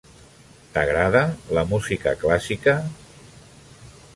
T'agrada 0.77 1.21
la 1.57 1.65
música 1.73 2.15
clàssica? 2.25 2.75